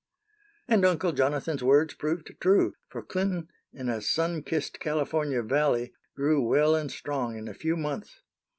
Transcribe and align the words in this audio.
And 0.67 0.83
Uncle 0.83 1.11
Jonathan's 1.11 1.63
words 1.63 1.93
proved 1.93 2.35
true; 2.39 2.73
for 2.89 3.03
Clinton, 3.03 3.49
in 3.71 3.87
a 3.87 4.01
sun 4.01 4.41
kissed 4.41 4.79
California 4.79 5.43
valley, 5.43 5.93
grew 6.15 6.41
well 6.41 6.73
and 6.73 6.91
strong 6.91 7.37
in 7.37 7.47
a 7.47 7.53
few 7.53 7.77
months. 7.77 8.19